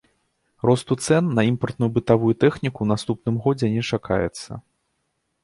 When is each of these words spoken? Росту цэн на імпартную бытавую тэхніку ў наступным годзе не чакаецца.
Росту 0.69 0.93
цэн 1.07 1.23
на 1.39 1.45
імпартную 1.49 1.89
бытавую 1.97 2.31
тэхніку 2.45 2.73
ў 2.81 2.87
наступным 2.93 3.35
годзе 3.45 3.71
не 3.77 3.83
чакаецца. 3.93 4.51